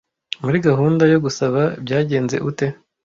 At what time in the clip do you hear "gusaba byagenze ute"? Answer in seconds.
1.25-2.65